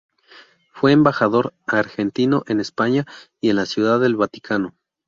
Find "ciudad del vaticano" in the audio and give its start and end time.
3.67-4.73